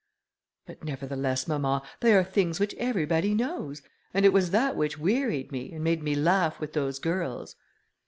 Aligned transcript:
"But, 0.65 0.83
nevertheless, 0.83 1.47
mamma, 1.47 1.83
they 1.99 2.15
are 2.15 2.23
things 2.23 2.59
which 2.59 2.73
everybody 2.79 3.35
knows, 3.35 3.83
and 4.15 4.25
it 4.25 4.33
was 4.33 4.49
that 4.49 4.75
which 4.75 4.97
wearied 4.97 5.51
me, 5.51 5.71
and 5.73 5.83
made 5.83 6.01
me 6.01 6.15
laugh 6.15 6.59
with 6.59 6.73
those 6.73 6.97
girls." 6.97 7.55